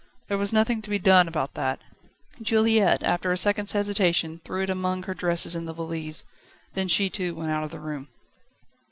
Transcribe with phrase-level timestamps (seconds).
[0.29, 1.79] There was nothing to be done about that.
[2.41, 6.23] Juliette after a second's hesitation threw it among her dresses in the valise.
[6.73, 8.07] Then she too went out of the room.